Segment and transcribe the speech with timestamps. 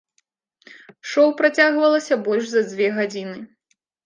[1.11, 3.37] Шоў працягвалася больш за дзве гадзіны.